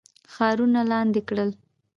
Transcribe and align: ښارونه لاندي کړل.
ښارونه 0.33 0.81
لاندي 0.91 1.21
کړل. 1.27 1.49